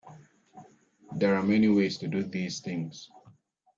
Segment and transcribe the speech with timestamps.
[1.15, 3.11] There are many ways to do these things.